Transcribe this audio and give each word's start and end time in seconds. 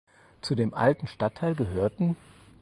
Zu 0.41 0.55
dem 0.55 0.73
alten 0.73 1.05
Stadtteil 1.05 1.53
gehörten 1.53 2.15